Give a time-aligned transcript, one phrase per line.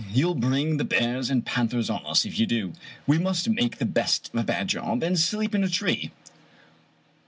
[0.11, 2.73] You'll bring the bears and panthers on us if you do.
[3.05, 6.09] We must make the best of a bad job, and sleep in a tree."